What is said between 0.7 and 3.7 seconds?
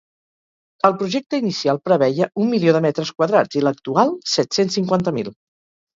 El projecte inicial preveia un milió de metre quadrats i